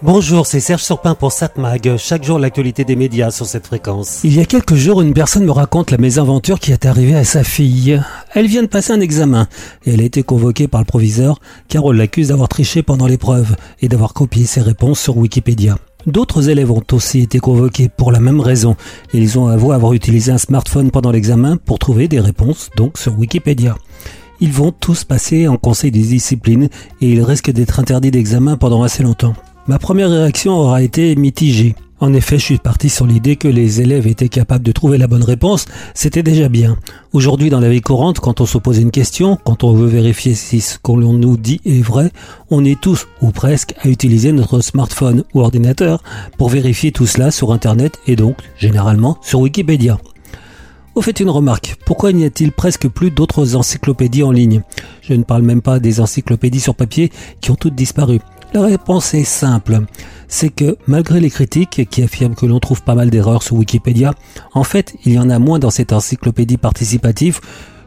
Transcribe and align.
Bonjour, 0.00 0.46
c'est 0.46 0.60
Serge 0.60 0.84
Surpin 0.84 1.16
pour 1.16 1.32
SatMag. 1.32 1.96
Chaque 1.96 2.22
jour, 2.22 2.38
l'actualité 2.38 2.84
des 2.84 2.94
médias 2.94 3.32
sur 3.32 3.46
cette 3.46 3.66
fréquence. 3.66 4.20
Il 4.22 4.32
y 4.32 4.38
a 4.38 4.44
quelques 4.44 4.76
jours, 4.76 5.02
une 5.02 5.12
personne 5.12 5.44
me 5.44 5.50
raconte 5.50 5.90
la 5.90 5.98
mésaventure 5.98 6.60
qui 6.60 6.70
est 6.70 6.86
arrivée 6.86 7.16
à 7.16 7.24
sa 7.24 7.42
fille. 7.42 8.00
Elle 8.32 8.46
vient 8.46 8.62
de 8.62 8.68
passer 8.68 8.92
un 8.92 9.00
examen 9.00 9.48
et 9.84 9.94
elle 9.94 10.00
a 10.00 10.04
été 10.04 10.22
convoquée 10.22 10.68
par 10.68 10.80
le 10.80 10.84
proviseur 10.84 11.40
car 11.66 11.84
on 11.84 11.90
l'accuse 11.90 12.28
d'avoir 12.28 12.48
triché 12.48 12.84
pendant 12.84 13.08
l'épreuve 13.08 13.56
et 13.80 13.88
d'avoir 13.88 14.14
copié 14.14 14.46
ses 14.46 14.60
réponses 14.60 15.00
sur 15.00 15.16
Wikipédia. 15.16 15.78
D'autres 16.06 16.48
élèves 16.48 16.70
ont 16.70 16.84
aussi 16.92 17.22
été 17.22 17.40
convoqués 17.40 17.88
pour 17.88 18.12
la 18.12 18.20
même 18.20 18.40
raison 18.40 18.76
ils 19.12 19.36
ont 19.36 19.48
avoué 19.48 19.74
avoir 19.74 19.94
utilisé 19.94 20.30
un 20.30 20.38
smartphone 20.38 20.92
pendant 20.92 21.10
l'examen 21.10 21.56
pour 21.56 21.80
trouver 21.80 22.06
des 22.06 22.20
réponses 22.20 22.70
donc 22.76 22.98
sur 22.98 23.18
Wikipédia. 23.18 23.74
Ils 24.40 24.52
vont 24.52 24.70
tous 24.70 25.02
passer 25.02 25.48
en 25.48 25.56
conseil 25.56 25.90
de 25.90 25.98
discipline 25.98 26.68
et 27.00 27.10
ils 27.10 27.22
risquent 27.22 27.50
d'être 27.50 27.80
interdits 27.80 28.12
d'examen 28.12 28.56
pendant 28.56 28.84
assez 28.84 29.02
longtemps. 29.02 29.34
Ma 29.68 29.78
première 29.78 30.08
réaction 30.08 30.54
aura 30.54 30.80
été 30.80 31.14
mitigée. 31.14 31.74
En 32.00 32.14
effet, 32.14 32.38
je 32.38 32.44
suis 32.44 32.56
parti 32.56 32.88
sur 32.88 33.06
l'idée 33.06 33.36
que 33.36 33.48
les 33.48 33.82
élèves 33.82 34.06
étaient 34.06 34.30
capables 34.30 34.64
de 34.64 34.72
trouver 34.72 34.96
la 34.96 35.08
bonne 35.08 35.22
réponse, 35.22 35.66
c'était 35.92 36.22
déjà 36.22 36.48
bien. 36.48 36.78
Aujourd'hui, 37.12 37.50
dans 37.50 37.60
la 37.60 37.68
vie 37.68 37.82
courante, 37.82 38.18
quand 38.18 38.40
on 38.40 38.46
se 38.46 38.56
pose 38.56 38.78
une 38.78 38.90
question, 38.90 39.36
quand 39.44 39.64
on 39.64 39.74
veut 39.74 39.86
vérifier 39.86 40.34
si 40.34 40.62
ce 40.62 40.78
qu'on 40.78 40.96
nous 40.96 41.36
dit 41.36 41.60
est 41.66 41.82
vrai, 41.82 42.12
on 42.50 42.64
est 42.64 42.80
tous, 42.80 43.06
ou 43.20 43.30
presque, 43.30 43.74
à 43.82 43.88
utiliser 43.88 44.32
notre 44.32 44.62
smartphone 44.62 45.24
ou 45.34 45.40
ordinateur 45.42 46.02
pour 46.38 46.48
vérifier 46.48 46.90
tout 46.90 47.06
cela 47.06 47.30
sur 47.30 47.52
Internet 47.52 47.98
et 48.06 48.16
donc, 48.16 48.38
généralement, 48.56 49.18
sur 49.20 49.40
Wikipédia. 49.40 49.98
Au 50.94 51.02
fait 51.02 51.20
une 51.20 51.28
remarque, 51.28 51.76
pourquoi 51.84 52.12
n'y 52.12 52.24
a-t-il 52.24 52.52
presque 52.52 52.88
plus 52.88 53.10
d'autres 53.10 53.54
encyclopédies 53.54 54.22
en 54.22 54.32
ligne? 54.32 54.62
Je 55.02 55.12
ne 55.12 55.24
parle 55.24 55.42
même 55.42 55.60
pas 55.60 55.78
des 55.78 56.00
encyclopédies 56.00 56.60
sur 56.60 56.74
papier 56.74 57.12
qui 57.42 57.50
ont 57.50 57.56
toutes 57.56 57.74
disparu. 57.74 58.20
La 58.54 58.62
réponse 58.62 59.12
est 59.14 59.24
simple. 59.24 59.80
C'est 60.26 60.48
que 60.48 60.76
malgré 60.86 61.20
les 61.20 61.30
critiques 61.30 61.86
qui 61.90 62.02
affirment 62.02 62.34
que 62.34 62.46
l'on 62.46 62.60
trouve 62.60 62.82
pas 62.82 62.94
mal 62.94 63.10
d'erreurs 63.10 63.42
sur 63.42 63.56
Wikipédia, 63.56 64.14
en 64.54 64.64
fait, 64.64 64.94
il 65.04 65.12
y 65.12 65.18
en 65.18 65.30
a 65.30 65.38
moins 65.38 65.58
dans 65.58 65.70
cette 65.70 65.92
encyclopédie 65.92 66.56
participative 66.56 67.40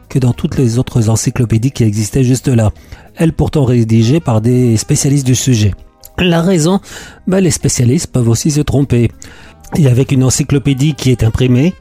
que 0.08 0.18
dans 0.18 0.32
toutes 0.32 0.58
les 0.58 0.78
autres 0.78 1.08
encyclopédies 1.08 1.72
qui 1.72 1.84
existaient 1.84 2.24
juste 2.24 2.48
là. 2.48 2.70
Elles 3.16 3.32
pourtant 3.32 3.64
rédigées 3.64 4.20
par 4.20 4.40
des 4.40 4.76
spécialistes 4.76 5.26
du 5.26 5.34
sujet. 5.34 5.74
La 6.18 6.42
raison, 6.42 6.80
bah, 7.26 7.40
les 7.40 7.50
spécialistes 7.50 8.08
peuvent 8.08 8.28
aussi 8.28 8.50
se 8.50 8.60
tromper. 8.60 9.10
Et 9.76 9.86
avec 9.88 10.12
une 10.12 10.22
encyclopédie 10.22 10.94
qui 10.94 11.10
est 11.10 11.24
imprimée, 11.24 11.74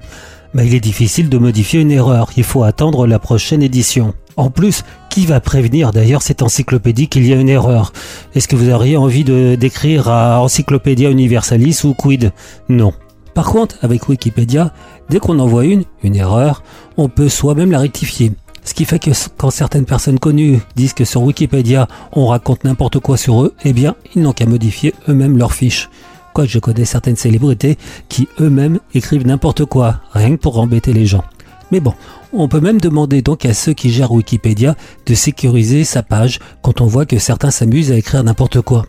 bah, 0.53 0.63
il 0.63 0.73
est 0.73 0.79
difficile 0.79 1.29
de 1.29 1.37
modifier 1.37 1.81
une 1.81 1.91
erreur. 1.91 2.31
Il 2.37 2.43
faut 2.43 2.63
attendre 2.63 3.05
la 3.05 3.19
prochaine 3.19 3.61
édition. 3.61 4.13
En 4.37 4.49
plus, 4.49 4.83
qui 5.09 5.25
va 5.25 5.39
prévenir 5.39 5.91
d'ailleurs 5.91 6.21
cette 6.21 6.41
encyclopédie 6.41 7.07
qu'il 7.07 7.27
y 7.27 7.33
a 7.33 7.35
une 7.35 7.49
erreur? 7.49 7.91
Est-ce 8.33 8.47
que 8.47 8.55
vous 8.55 8.69
auriez 8.69 8.97
envie 8.97 9.23
de 9.23 9.55
d'écrire 9.55 10.07
à 10.09 10.41
Encyclopédia 10.41 11.09
Universalis 11.09 11.81
ou 11.83 11.93
Quid? 11.93 12.31
Non. 12.69 12.93
Par 13.33 13.45
contre, 13.45 13.77
avec 13.81 14.07
Wikipédia, 14.09 14.73
dès 15.09 15.19
qu'on 15.19 15.39
envoie 15.39 15.65
une, 15.65 15.83
une 16.03 16.15
erreur, 16.15 16.63
on 16.97 17.09
peut 17.09 17.29
soi-même 17.29 17.71
la 17.71 17.79
rectifier. 17.79 18.33
Ce 18.63 18.73
qui 18.73 18.85
fait 18.85 18.99
que 18.99 19.11
quand 19.37 19.49
certaines 19.49 19.85
personnes 19.85 20.19
connues 20.19 20.59
disent 20.75 20.93
que 20.93 21.05
sur 21.05 21.23
Wikipédia 21.23 21.87
on 22.13 22.27
raconte 22.27 22.63
n'importe 22.63 22.99
quoi 22.99 23.17
sur 23.17 23.43
eux, 23.43 23.53
eh 23.65 23.73
bien 23.73 23.95
ils 24.15 24.21
n'ont 24.21 24.33
qu'à 24.33 24.45
modifier 24.45 24.93
eux-mêmes 25.09 25.37
leurs 25.37 25.53
fiches. 25.53 25.89
Quoi, 26.33 26.45
je 26.45 26.59
connais 26.59 26.85
certaines 26.85 27.17
célébrités 27.17 27.77
qui 28.07 28.29
eux-mêmes 28.39 28.79
écrivent 28.93 29.25
n'importe 29.25 29.65
quoi, 29.65 29.99
rien 30.13 30.31
que 30.31 30.41
pour 30.41 30.59
embêter 30.59 30.93
les 30.93 31.05
gens. 31.05 31.23
Mais 31.71 31.79
bon, 31.79 31.93
on 32.33 32.47
peut 32.47 32.59
même 32.59 32.81
demander 32.81 33.21
donc 33.21 33.45
à 33.45 33.53
ceux 33.53 33.73
qui 33.73 33.89
gèrent 33.89 34.11
Wikipédia 34.11 34.75
de 35.05 35.13
sécuriser 35.13 35.83
sa 35.83 36.03
page 36.03 36.39
quand 36.61 36.81
on 36.81 36.85
voit 36.85 37.05
que 37.05 37.19
certains 37.19 37.51
s'amusent 37.51 37.91
à 37.91 37.97
écrire 37.97 38.23
n'importe 38.23 38.61
quoi. 38.61 38.85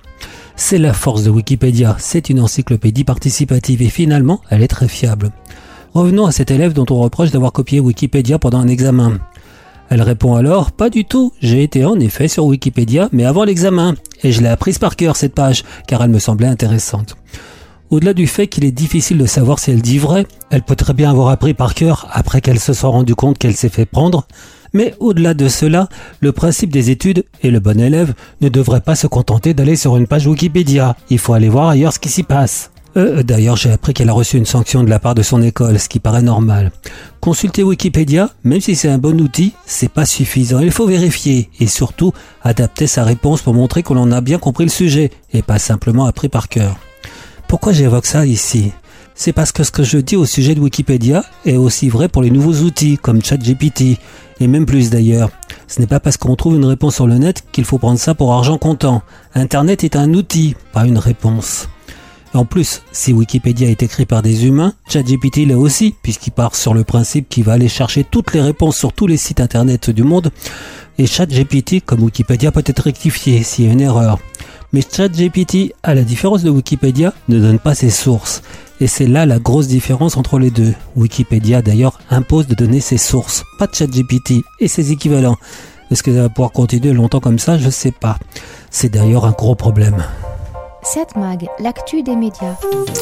C'est 0.57 0.79
la 0.79 0.93
force 0.93 1.23
de 1.23 1.31
Wikipédia, 1.31 1.97
c'est 1.99 2.29
une 2.29 2.41
encyclopédie 2.41 3.05
participative 3.05 3.83
et 3.83 3.89
finalement 3.89 4.41
elle 4.51 4.63
est 4.63 4.69
très 4.69 4.89
fiable. 4.89 5.31
Revenons 5.95 6.27
à 6.27 6.33
cet 6.33 6.51
élève 6.51 6.73
dont 6.73 6.87
on 6.91 7.01
reproche 7.01 7.31
d'avoir 7.31 7.53
copié 7.53 7.81
Wikipédia 7.81 8.39
pendant 8.39 8.59
un 8.59 8.69
examen. 8.69 9.19
Elle 9.91 10.03
répond 10.03 10.35
alors 10.35 10.73
Pas 10.73 10.89
du 10.89 11.05
tout, 11.05 11.33
j'ai 11.41 11.63
été 11.63 11.85
en 11.85 12.01
effet 12.01 12.29
sur 12.29 12.47
Wikipédia, 12.47 13.11
mais 13.13 13.27
avant 13.27 13.45
l'examen, 13.45 13.95
et 14.23 14.33
je 14.33 14.41
l'ai 14.41 14.49
apprise 14.49 14.79
par 14.79 14.97
cœur 14.97 15.17
cette 15.17 15.35
page, 15.35 15.65
car 15.87 16.03
elle 16.03 16.11
me 16.11 16.19
semblait 16.19 16.47
intéressante. 16.47 17.17
Au-delà 17.93 18.15
du 18.15 18.27
fait 18.27 18.47
qu'il 18.47 18.65
est 18.65 18.73
difficile 18.73 19.19
de 19.19 19.27
savoir 19.27 19.59
si 19.59 19.71
elle 19.71 19.83
dit 19.83 19.99
vrai, 19.99 20.27
elle 20.49 20.63
peut 20.63 20.77
très 20.77 20.95
bien 20.95 21.11
avoir 21.11 21.29
appris 21.29 21.53
par 21.53 21.75
cœur 21.75 22.09
après 22.11 22.41
qu'elle 22.41 22.59
se 22.59 22.73
soit 22.73 22.89
rendue 22.89 23.15
compte 23.15 23.37
qu'elle 23.37 23.55
s'est 23.55 23.69
fait 23.69 23.85
prendre, 23.85 24.27
mais 24.73 24.95
au-delà 24.99 25.35
de 25.35 25.47
cela, 25.47 25.91
le 26.21 26.33
principe 26.33 26.73
des 26.73 26.89
études 26.89 27.27
et 27.43 27.51
le 27.51 27.61
bon 27.61 27.79
élève 27.79 28.15
ne 28.41 28.49
devrait 28.49 28.81
pas 28.81 28.95
se 28.95 29.07
contenter 29.07 29.53
d'aller 29.53 29.77
sur 29.77 29.99
une 29.99 30.07
page 30.07 30.27
Wikipédia. 30.27 30.97
Il 31.11 31.19
faut 31.19 31.35
aller 31.35 31.51
voir 31.51 31.69
ailleurs 31.69 31.93
ce 31.93 31.99
qui 31.99 32.09
s'y 32.09 32.23
passe. 32.23 32.71
Euh, 32.97 33.23
D'ailleurs, 33.23 33.57
j'ai 33.57 33.71
appris 33.71 33.93
qu'elle 33.93 34.09
a 34.09 34.15
reçu 34.15 34.39
une 34.39 34.47
sanction 34.47 34.83
de 34.83 34.89
la 34.89 34.99
part 34.99 35.15
de 35.15 35.23
son 35.23 35.43
école, 35.43 35.79
ce 35.79 35.91
qui 35.91 36.01
paraît 36.01 36.23
normal. 36.23 36.73
Consulter 37.21 37.63
Wikipédia, 37.63 38.31
même 38.43 38.63
si 38.63 38.75
c'est 38.75 38.89
un 38.89 38.97
bon 38.97 39.21
outil, 39.21 39.53
c'est 39.67 39.93
pas 39.93 40.07
suffisant. 40.07 40.61
Il 40.61 40.71
faut 40.71 40.87
vérifier 40.87 41.51
et 41.61 41.67
surtout 41.67 42.15
adapter 42.43 42.87
sa 42.87 43.05
réponse 43.05 43.43
pour 43.43 43.53
montrer 43.53 43.83
que 43.83 43.93
l'on 43.93 44.13
a 44.13 44.23
bien 44.23 44.39
compris 44.39 44.65
le 44.65 44.71
sujet 44.71 45.11
et 45.35 45.43
pas 45.43 45.59
simplement 45.59 46.07
appris 46.07 46.31
par 46.31 46.49
cœur. 46.49 46.79
Pourquoi 47.53 47.75
j'évoque 47.75 48.07
ça 48.07 48.25
ici? 48.25 48.73
C'est 49.15 49.35
parce 49.35 49.53
que 49.53 49.63
ce 49.63 49.71
que 49.71 49.83
je 49.83 49.99
dis 49.99 50.17
au 50.17 50.25
sujet 50.25 50.55
de 50.55 50.61
Wikipédia 50.61 51.23
est 51.45 51.59
aussi 51.59 51.91
vrai 51.91 52.09
pour 52.09 52.23
les 52.23 52.31
nouveaux 52.31 52.65
outils 52.65 52.97
comme 52.97 53.23
ChatGPT, 53.23 53.99
et 54.41 54.47
même 54.47 54.65
plus 54.65 54.89
d'ailleurs. 54.89 55.29
Ce 55.69 55.79
n'est 55.79 55.87
pas 55.87 56.01
parce 56.01 56.17
qu'on 56.17 56.35
trouve 56.35 56.57
une 56.57 56.65
réponse 56.65 56.95
sur 56.95 57.07
le 57.07 57.19
net 57.19 57.45
qu'il 57.53 57.67
faut 57.67 57.77
prendre 57.77 57.99
ça 57.99 58.15
pour 58.15 58.33
argent 58.33 58.57
comptant. 58.57 59.03
Internet 59.35 59.85
est 59.85 59.97
un 59.97 60.15
outil, 60.15 60.57
pas 60.73 60.87
une 60.87 60.97
réponse. 60.97 61.69
En 62.35 62.47
plus, 62.47 62.83
si 62.93 63.13
Wikipédia 63.13 63.69
est 63.69 63.83
écrit 63.83 64.07
par 64.07 64.23
des 64.23 64.47
humains, 64.47 64.73
ChatGPT 64.89 65.47
l'est 65.47 65.55
aussi, 65.55 65.95
puisqu'il 66.03 66.31
part 66.31 66.57
sur 66.57 66.73
le 66.73 66.83
principe 66.83 67.29
qu'il 67.29 67.45
va 67.45 67.53
aller 67.53 67.69
chercher 67.69 68.05
toutes 68.05 68.33
les 68.33 68.41
réponses 68.41 68.77
sur 68.77 68.95
tous 68.95 69.07
les 69.07 69.19
sites 69.19 69.41
internet 69.41 69.91
du 69.91 70.03
monde. 70.03 70.31
Et 70.99 71.07
ChatGPT, 71.07 71.85
comme 71.85 72.03
Wikipédia, 72.03 72.51
peut 72.51 72.63
être 72.65 72.83
rectifié 72.83 73.43
s'il 73.43 73.67
y 73.67 73.69
a 73.69 73.73
une 73.73 73.83
erreur. 73.83 74.19
Mais 74.73 74.81
ChatGPT, 74.81 75.75
à 75.83 75.95
la 75.95 76.03
différence 76.03 76.43
de 76.43 76.49
Wikipédia, 76.49 77.13
ne 77.29 77.39
donne 77.39 77.59
pas 77.59 77.75
ses 77.75 77.91
sources. 77.91 78.41
Et 78.81 78.87
c'est 78.87 79.07
là 79.07 79.27
la 79.27 79.39
grosse 79.39 79.69
différence 79.69 80.17
entre 80.17 80.39
les 80.39 80.51
deux. 80.51 80.73
Wikipédia 80.97 81.61
d'ailleurs 81.61 82.01
impose 82.11 82.47
de 82.47 82.55
donner 82.55 82.81
ses 82.81 82.99
sources, 82.99 83.45
pas 83.59 83.69
ChatGPT 83.71 84.43
et 84.59 84.69
ses 84.69 84.91
équivalents. 84.91 85.37
Est-ce 85.91 86.03
que 86.03 86.15
ça 86.15 86.23
va 86.23 86.29
pouvoir 86.31 86.53
continuer 86.53 86.95
longtemps 86.95 87.21
comme 87.21 87.39
ça? 87.39 87.59
Je 87.59 87.69
sais 87.69 87.93
pas. 87.93 88.19
C'est 88.71 88.89
d'ailleurs 88.89 89.27
un 89.27 89.33
gros 89.33 89.55
problème. 89.55 90.03
7 90.85 91.17
Mag, 91.17 91.47
l'actu 91.61 92.03
des 92.03 92.17
médias. 92.17 92.57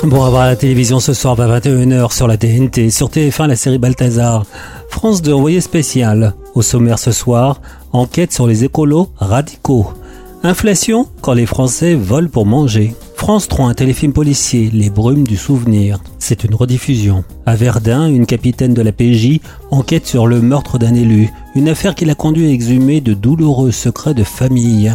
Bon, 0.05 0.23
à 0.23 0.29
voir 0.29 0.45
la 0.45 0.55
télévision 0.55 1.01
ce 1.01 1.15
soir 1.15 1.41
à 1.41 1.61
21h 1.61 2.13
sur 2.13 2.29
la 2.29 2.37
TNT, 2.37 2.91
sur 2.91 3.09
TF1 3.09 3.47
la 3.47 3.57
série 3.57 3.79
Balthazar. 3.79 4.45
France 4.91 5.23
2 5.23 5.33
envoyé 5.33 5.63
spécial. 5.63 6.35
Au 6.55 6.61
sommaire 6.61 6.99
ce 6.99 7.11
soir, 7.11 7.63
enquête 7.93 8.33
sur 8.33 8.47
les 8.47 8.65
écolos 8.65 9.09
radicaux. 9.17 9.95
Inflation 10.43 11.07
quand 11.23 11.33
les 11.33 11.47
Français 11.47 11.95
volent 11.95 12.29
pour 12.29 12.45
manger. 12.45 12.95
France 13.17 13.49
3, 13.49 13.71
un 13.71 13.75
téléfilm 13.75 14.13
policier, 14.13 14.71
Les 14.71 14.91
brumes 14.91 15.27
du 15.27 15.39
souvenir. 15.39 16.01
C'est 16.19 16.45
une 16.45 16.55
rediffusion. 16.55 17.25
À 17.47 17.57
Verdun, 17.57 18.09
une 18.09 18.27
capitaine 18.27 18.75
de 18.75 18.83
la 18.83 18.93
PJ 18.93 19.41
enquête 19.71 20.07
sur 20.07 20.27
le 20.27 20.43
meurtre 20.43 20.79
d'un 20.79 20.95
élu, 20.95 21.31
une 21.55 21.69
affaire 21.69 21.95
qui 21.95 22.05
l'a 22.05 22.15
conduit 22.15 22.47
à 22.47 22.51
exhumer 22.51 23.01
de 23.01 23.15
douloureux 23.15 23.73
secrets 23.73 24.15
de 24.15 24.25
famille. 24.25 24.95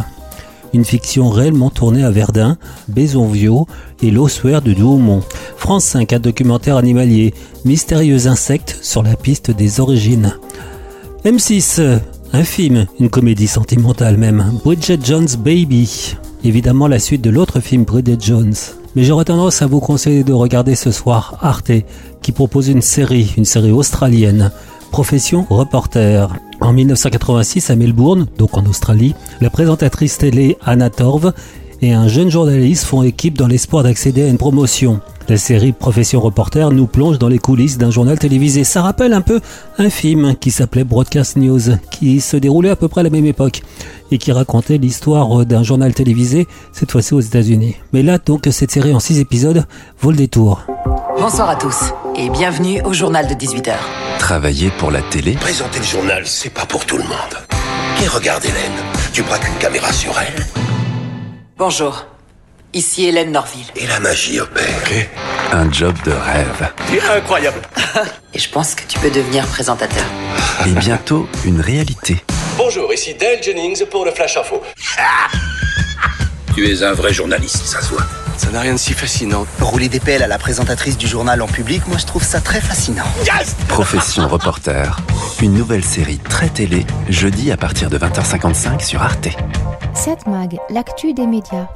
Une 0.76 0.84
fiction 0.84 1.30
réellement 1.30 1.70
tournée 1.70 2.04
à 2.04 2.10
Verdun, 2.10 2.58
Bézonvio 2.88 3.66
et 4.02 4.10
l'ossuaire 4.10 4.60
de 4.60 4.74
Douaumont. 4.74 5.22
France 5.56 5.84
5, 5.84 6.12
un 6.12 6.18
documentaire 6.18 6.76
animalier, 6.76 7.32
mystérieux 7.64 8.26
insectes 8.26 8.78
sur 8.82 9.02
la 9.02 9.16
piste 9.16 9.50
des 9.50 9.80
origines. 9.80 10.34
M6, 11.24 11.98
un 12.34 12.44
film, 12.44 12.84
une 13.00 13.08
comédie 13.08 13.46
sentimentale 13.46 14.18
même, 14.18 14.58
Bridget 14.62 14.98
Jones 15.02 15.28
Baby. 15.38 16.14
Évidemment 16.44 16.88
la 16.88 16.98
suite 16.98 17.22
de 17.22 17.30
l'autre 17.30 17.60
film 17.60 17.84
Bridget 17.84 18.18
Jones. 18.20 18.54
Mais 18.96 19.02
j'aurais 19.02 19.24
tendance 19.24 19.62
à 19.62 19.66
vous 19.66 19.80
conseiller 19.80 20.24
de 20.24 20.34
regarder 20.34 20.74
ce 20.74 20.90
soir 20.90 21.38
Arte, 21.40 21.72
qui 22.20 22.32
propose 22.32 22.68
une 22.68 22.82
série, 22.82 23.32
une 23.38 23.46
série 23.46 23.72
australienne. 23.72 24.52
Profession 24.90 25.46
reporter. 25.48 26.28
En 26.60 26.72
1986 26.72 27.70
à 27.70 27.76
Melbourne, 27.76 28.26
donc 28.38 28.56
en 28.56 28.64
Australie, 28.66 29.14
la 29.40 29.50
présentatrice 29.50 30.18
télé 30.18 30.56
Anna 30.64 30.90
Torv 30.90 31.32
et 31.82 31.92
un 31.92 32.08
jeune 32.08 32.30
journaliste 32.30 32.84
font 32.84 33.02
équipe 33.02 33.36
dans 33.36 33.46
l'espoir 33.46 33.82
d'accéder 33.82 34.22
à 34.22 34.28
une 34.28 34.38
promotion. 34.38 35.00
La 35.28 35.36
série 35.36 35.72
Profession 35.72 36.20
Reporter 36.20 36.70
nous 36.70 36.86
plonge 36.86 37.18
dans 37.18 37.28
les 37.28 37.38
coulisses 37.38 37.78
d'un 37.78 37.90
journal 37.90 38.18
télévisé. 38.18 38.64
Ça 38.64 38.80
rappelle 38.80 39.12
un 39.12 39.20
peu 39.20 39.40
un 39.76 39.90
film 39.90 40.34
qui 40.36 40.50
s'appelait 40.50 40.84
Broadcast 40.84 41.36
News, 41.36 41.76
qui 41.90 42.20
se 42.20 42.36
déroulait 42.36 42.70
à 42.70 42.76
peu 42.76 42.88
près 42.88 43.00
à 43.00 43.04
la 43.04 43.10
même 43.10 43.26
époque 43.26 43.62
et 44.10 44.18
qui 44.18 44.32
racontait 44.32 44.78
l'histoire 44.78 45.44
d'un 45.44 45.62
journal 45.62 45.92
télévisé, 45.92 46.46
cette 46.72 46.92
fois-ci 46.92 47.12
aux 47.12 47.20
États-Unis. 47.20 47.74
Mais 47.92 48.02
là, 48.02 48.18
donc, 48.18 48.48
cette 48.50 48.70
série 48.70 48.94
en 48.94 49.00
6 49.00 49.18
épisodes 49.18 49.66
vaut 50.00 50.12
le 50.12 50.16
détour. 50.16 50.62
Bonsoir 51.20 51.50
à 51.50 51.56
tous 51.56 51.92
et 52.16 52.30
bienvenue 52.30 52.80
au 52.82 52.92
journal 52.92 53.26
de 53.26 53.34
18h. 53.34 53.74
Travailler 54.18 54.70
pour 54.70 54.90
la 54.90 55.02
télé? 55.02 55.32
Présenter 55.34 55.78
le 55.78 55.84
journal, 55.84 56.26
c'est 56.26 56.50
pas 56.50 56.64
pour 56.64 56.86
tout 56.86 56.96
le 56.96 57.04
monde. 57.04 57.36
Et 58.02 58.08
regarde 58.08 58.44
Hélène, 58.44 58.72
tu 59.12 59.22
braques 59.22 59.46
une 59.46 59.58
caméra 59.58 59.92
sur 59.92 60.12
elle? 60.18 60.46
Bonjour. 61.58 62.06
Ici 62.72 63.06
Hélène 63.06 63.32
Norville. 63.32 63.66
Et 63.76 63.86
la 63.86 64.00
magie 64.00 64.40
opère. 64.40 64.64
Un 65.52 65.70
job 65.70 65.94
de 66.04 66.12
rêve. 66.12 66.72
C'est 66.90 67.08
incroyable. 67.10 67.60
Et 68.34 68.38
je 68.38 68.50
pense 68.50 68.74
que 68.74 68.82
tu 68.86 68.98
peux 68.98 69.10
devenir 69.10 69.46
présentateur. 69.46 70.04
Et 70.66 70.70
bientôt, 70.70 71.28
une 71.44 71.60
réalité. 71.60 72.22
Bonjour, 72.56 72.92
ici 72.92 73.14
Dale 73.14 73.42
Jennings 73.42 73.84
pour 73.86 74.04
le 74.04 74.10
Flash 74.10 74.36
Info. 74.36 74.62
Tu 76.54 76.70
es 76.70 76.82
un 76.82 76.92
vrai 76.92 77.12
journaliste, 77.12 77.64
ça 77.66 77.80
se 77.80 77.90
voit. 77.90 78.04
Ça 78.36 78.50
n'a 78.50 78.60
rien 78.60 78.74
de 78.74 78.78
si 78.78 78.92
fascinant. 78.92 79.46
Rouler 79.60 79.88
des 79.88 80.00
pelles 80.00 80.22
à 80.22 80.26
la 80.26 80.38
présentatrice 80.38 80.96
du 80.98 81.06
journal 81.06 81.40
en 81.42 81.46
public, 81.46 81.86
moi 81.88 81.96
je 81.98 82.06
trouve 82.06 82.22
ça 82.22 82.40
très 82.40 82.60
fascinant. 82.60 83.04
Profession 83.68 84.28
reporter. 84.28 85.00
Une 85.42 85.54
nouvelle 85.54 85.84
série 85.84 86.18
très 86.18 86.48
télé, 86.48 86.86
jeudi 87.08 87.50
à 87.50 87.56
partir 87.56 87.90
de 87.90 87.98
20h55 87.98 88.84
sur 88.84 89.02
Arte. 89.02 89.28
7 89.94 90.26
Mag, 90.26 90.58
l'actu 90.70 91.14
des 91.14 91.26
médias. 91.26 91.66